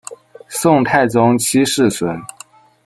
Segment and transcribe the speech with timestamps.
[0.49, 2.19] 宋太宗七世孙。